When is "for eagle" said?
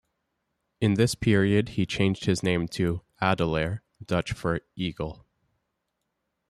4.33-5.27